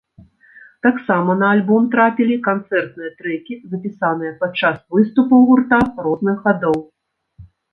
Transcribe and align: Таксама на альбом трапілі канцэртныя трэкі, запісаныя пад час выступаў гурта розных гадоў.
Таксама 0.85 1.35
на 1.41 1.47
альбом 1.57 1.83
трапілі 1.95 2.37
канцэртныя 2.47 3.11
трэкі, 3.19 3.59
запісаныя 3.75 4.33
пад 4.43 4.51
час 4.63 4.77
выступаў 4.97 5.39
гурта 5.51 5.77
розных 6.05 6.37
гадоў. 6.49 6.79